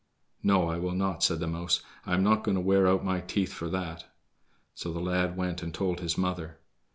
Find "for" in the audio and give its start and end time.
3.53-3.69